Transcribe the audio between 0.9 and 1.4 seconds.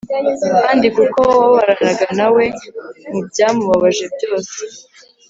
kuko